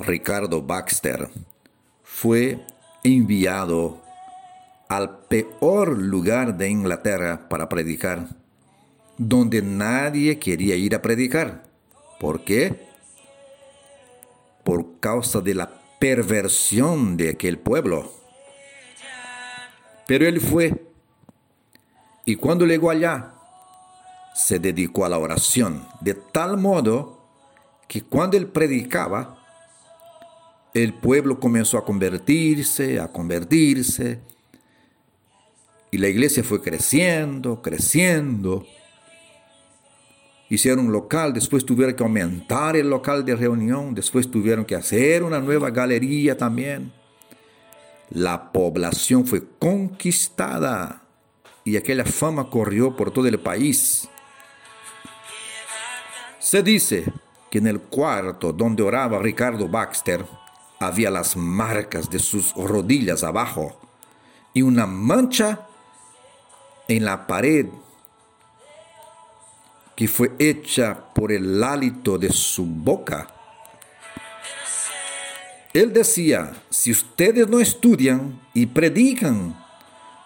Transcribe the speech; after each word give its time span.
Ricardo 0.00 0.62
Baxter 0.62 1.28
fue 2.02 2.64
enviado 3.04 4.00
al 4.88 5.20
peor 5.28 5.98
lugar 5.98 6.56
de 6.56 6.68
Inglaterra 6.70 7.48
para 7.48 7.68
predicar, 7.68 8.28
donde 9.18 9.62
nadie 9.62 10.38
quería 10.38 10.74
ir 10.74 10.94
a 10.94 11.02
predicar. 11.02 11.64
¿Por 12.18 12.44
qué? 12.44 12.88
Por 14.64 14.98
causa 15.00 15.40
de 15.40 15.54
la 15.54 15.70
perversión 15.98 17.16
de 17.16 17.30
aquel 17.30 17.58
pueblo. 17.58 18.12
Pero 20.06 20.26
él 20.26 20.40
fue, 20.40 20.86
y 22.24 22.36
cuando 22.36 22.66
llegó 22.66 22.90
allá, 22.90 23.34
se 24.34 24.58
dedicó 24.58 25.04
a 25.04 25.08
la 25.08 25.18
oración, 25.18 25.86
de 26.00 26.14
tal 26.14 26.56
modo 26.56 27.20
que 27.86 28.02
cuando 28.02 28.36
él 28.36 28.46
predicaba, 28.48 29.39
el 30.74 30.94
pueblo 30.94 31.40
comenzó 31.40 31.78
a 31.78 31.84
convertirse, 31.84 33.00
a 33.00 33.08
convertirse, 33.08 34.20
y 35.90 35.98
la 35.98 36.08
iglesia 36.08 36.44
fue 36.44 36.62
creciendo, 36.62 37.60
creciendo. 37.60 38.64
Hicieron 40.48 40.86
un 40.86 40.92
local, 40.92 41.32
después 41.32 41.64
tuvieron 41.64 41.94
que 41.94 42.02
aumentar 42.02 42.76
el 42.76 42.88
local 42.88 43.24
de 43.24 43.34
reunión, 43.34 43.94
después 43.94 44.30
tuvieron 44.30 44.64
que 44.64 44.76
hacer 44.76 45.22
una 45.22 45.40
nueva 45.40 45.70
galería 45.70 46.36
también. 46.36 46.92
La 48.10 48.52
población 48.52 49.26
fue 49.26 49.42
conquistada 49.58 51.02
y 51.64 51.76
aquella 51.76 52.04
fama 52.04 52.50
corrió 52.50 52.96
por 52.96 53.12
todo 53.12 53.26
el 53.26 53.38
país. 53.38 54.08
Se 56.38 56.62
dice 56.62 57.04
que 57.50 57.58
en 57.58 57.66
el 57.66 57.80
cuarto 57.80 58.52
donde 58.52 58.82
oraba 58.82 59.18
Ricardo 59.20 59.68
Baxter 59.68 60.24
había 60.80 61.10
las 61.10 61.36
marcas 61.36 62.08
de 62.08 62.18
sus 62.18 62.54
rodillas 62.54 63.22
abajo 63.22 63.78
y 64.54 64.62
una 64.62 64.86
mancha 64.86 65.66
en 66.88 67.04
la 67.04 67.26
pared 67.26 67.66
que 69.94 70.08
fue 70.08 70.32
hecha 70.38 70.98
por 71.14 71.30
el 71.30 71.62
hálito 71.62 72.16
de 72.16 72.32
su 72.32 72.64
boca. 72.64 73.28
Él 75.74 75.92
decía, 75.92 76.54
si 76.70 76.90
ustedes 76.90 77.46
no 77.46 77.60
estudian 77.60 78.40
y 78.54 78.64
predican 78.64 79.62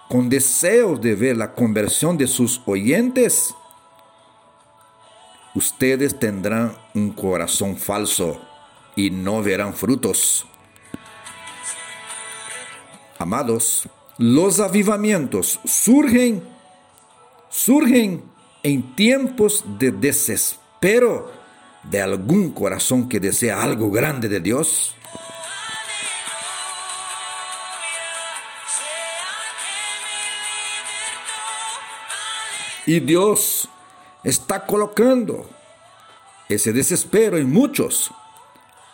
con 0.09 0.31
deseos 0.31 1.01
de 1.01 1.17
ver 1.17 1.37
la 1.37 1.53
conversión 1.53 2.17
de 2.17 2.29
sus 2.29 2.63
oyentes, 2.65 3.53
ustedes 5.57 6.17
tendrán 6.17 6.77
un 6.95 7.11
corazón 7.11 7.77
falso 7.77 8.54
y 8.97 9.11
no 9.11 9.43
verán 9.43 9.75
frutos. 9.75 10.47
Amados, 13.19 13.89
los 14.19 14.61
avivamientos 14.61 15.61
surgen, 15.65 16.43
surgen 17.49 18.23
en 18.63 18.95
tiempos 18.95 19.65
de 19.79 19.91
desespero 19.91 21.33
de 21.83 22.01
algún 22.01 22.53
corazón 22.53 23.09
que 23.09 23.21
desea 23.21 23.63
algo 23.63 23.91
grande 23.91 24.29
de 24.29 24.41
Dios. 24.41 24.95
Y 32.87 33.01
Dios 33.01 33.69
está 34.23 34.67
colocando 34.67 35.49
ese 36.49 36.73
desespero 36.73 37.39
en 37.39 37.51
muchos. 37.51 38.11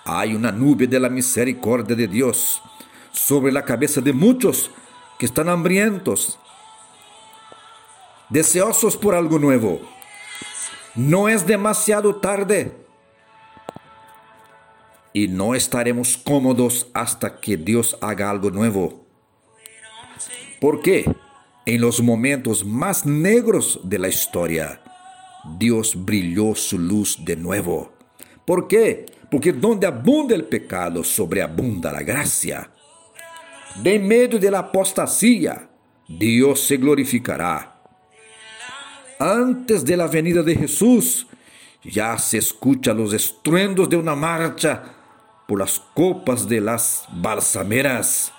Hay 0.05 0.34
una 0.34 0.51
nube 0.51 0.87
de 0.87 0.98
la 0.98 1.09
misericordia 1.09 1.95
de 1.95 2.09
Dios 2.09 2.62
sobre 3.12 3.53
la 3.53 3.65
cabeza 3.65 4.00
de 4.00 4.12
muchos 4.12 4.71
que 5.19 5.27
están 5.27 5.49
hambrientos, 5.49 6.38
deseosos 8.31 8.97
por 8.97 9.15
algo 9.15 9.39
nuevo. 9.39 9.81
No 10.94 11.28
es 11.28 11.47
demasiado 11.47 12.16
tarde. 12.16 12.77
Y 15.12 15.28
no 15.28 15.55
estaremos 15.55 16.16
cómodos 16.16 16.87
hasta 16.94 17.41
que 17.41 17.56
Dios 17.56 17.99
haga 18.00 18.31
algo 18.31 18.50
nuevo. 18.50 19.05
¿Por 20.60 20.83
qué? 20.83 21.12
En 21.66 21.81
los 21.81 22.00
momentos 22.00 22.65
más 22.65 23.05
negros 23.05 23.81
de 23.83 23.99
la 23.99 24.09
historia, 24.09 24.81
Dios 25.59 26.05
brilló 26.05 26.55
su 26.55 26.78
luz 26.78 27.25
de 27.25 27.37
nuevo. 27.37 27.93
¿Por 28.44 28.69
qué? 28.69 29.06
Porque 29.30 29.52
donde 29.52 29.86
abunda 29.86 30.34
el 30.34 30.44
pecado, 30.44 31.04
sobreabunda 31.04 31.92
la 31.92 32.02
gracia. 32.02 32.70
De 33.76 33.98
medio 33.98 34.38
de 34.38 34.50
la 34.50 34.58
apostasía, 34.58 35.68
Dios 36.08 36.60
se 36.60 36.76
glorificará. 36.76 37.80
Antes 39.18 39.84
de 39.84 39.96
la 39.96 40.08
venida 40.08 40.42
de 40.42 40.56
Jesús, 40.56 41.26
ya 41.84 42.18
se 42.18 42.38
escuchan 42.38 42.96
los 42.96 43.12
estruendos 43.12 43.88
de 43.88 43.96
una 43.96 44.16
marcha 44.16 44.82
por 45.47 45.60
las 45.60 45.80
copas 45.94 46.48
de 46.48 46.60
las 46.60 47.04
balsameras. 47.12 48.32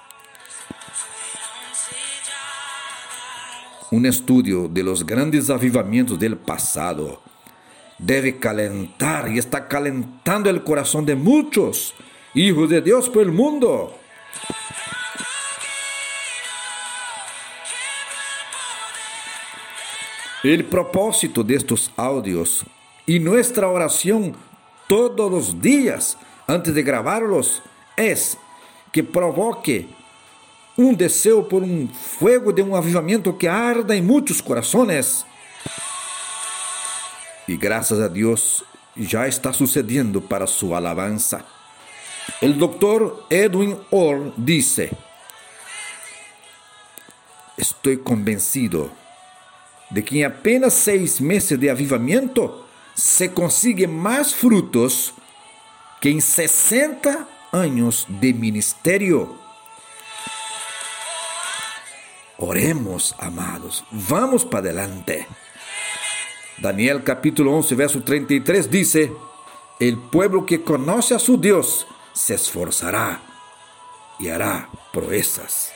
Un 3.91 4.05
estudio 4.05 4.67
de 4.67 4.83
los 4.83 5.05
grandes 5.05 5.49
avivamientos 5.49 6.19
del 6.19 6.37
pasado 6.37 7.21
debe 8.01 8.37
calentar 8.39 9.31
y 9.31 9.37
está 9.37 9.67
calentando 9.67 10.49
el 10.49 10.63
corazón 10.63 11.05
de 11.05 11.15
muchos 11.15 11.93
hijos 12.33 12.69
de 12.69 12.81
Dios 12.81 13.09
por 13.09 13.21
el 13.21 13.31
mundo. 13.31 13.95
El 20.43 20.65
propósito 20.65 21.43
de 21.43 21.55
estos 21.55 21.91
audios 21.95 22.65
y 23.05 23.19
nuestra 23.19 23.67
oración 23.67 24.35
todos 24.87 25.31
los 25.31 25.61
días 25.61 26.17
antes 26.47 26.73
de 26.73 26.81
grabarlos 26.81 27.61
es 27.95 28.37
que 28.91 29.03
provoque 29.03 29.87
un 30.75 30.97
deseo 30.97 31.47
por 31.47 31.61
un 31.61 31.87
fuego 31.89 32.51
de 32.51 32.63
un 32.63 32.75
avivamiento 32.75 33.37
que 33.37 33.47
arda 33.47 33.95
en 33.95 34.07
muchos 34.07 34.41
corazones. 34.41 35.25
Y 37.51 37.57
gracias 37.57 37.99
a 37.99 38.07
Dios 38.07 38.63
ya 38.95 39.27
está 39.27 39.51
sucediendo 39.51 40.21
para 40.21 40.47
su 40.47 40.73
alabanza. 40.73 41.43
El 42.39 42.57
doctor 42.57 43.25
Edwin 43.29 43.77
Orr 43.89 44.31
dice, 44.37 44.89
estoy 47.57 47.97
convencido 47.97 48.89
de 49.89 50.01
que 50.01 50.19
en 50.21 50.31
apenas 50.31 50.73
seis 50.73 51.19
meses 51.19 51.59
de 51.59 51.69
avivamiento 51.69 52.69
se 52.93 53.33
consigue 53.33 53.85
más 53.85 54.33
frutos 54.33 55.13
que 55.99 56.09
en 56.09 56.21
60 56.21 57.27
años 57.51 58.05
de 58.07 58.33
ministerio. 58.33 59.35
Oremos, 62.37 63.13
amados, 63.19 63.83
vamos 63.91 64.45
para 64.45 64.69
adelante. 64.69 65.27
Daniel 66.61 67.03
capítulo 67.03 67.55
11, 67.55 67.73
verso 67.75 68.03
33 68.03 68.69
dice, 68.69 69.11
el 69.79 69.97
pueblo 69.97 70.45
que 70.45 70.61
conoce 70.61 71.15
a 71.15 71.19
su 71.19 71.37
Dios 71.37 71.87
se 72.13 72.35
esforzará 72.35 73.19
y 74.19 74.29
hará 74.29 74.69
proezas. 74.93 75.71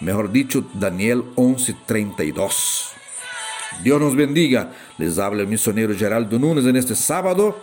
Mejor 0.00 0.32
dicho, 0.32 0.64
Daniel 0.74 1.22
11, 1.36 1.76
32. 1.86 2.92
Dios 3.84 4.00
nos 4.00 4.16
bendiga. 4.16 4.72
Les 4.98 5.20
habla 5.20 5.42
el 5.42 5.48
misionero 5.48 5.96
Geraldo 5.96 6.36
Nunes 6.36 6.66
en 6.66 6.74
este 6.74 6.96
sábado 6.96 7.56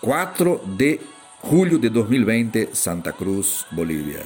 4 0.00 0.62
de 0.64 1.00
julio 1.40 1.78
de 1.78 1.90
2020, 1.90 2.70
Santa 2.72 3.12
Cruz, 3.12 3.66
Bolivia. 3.72 4.22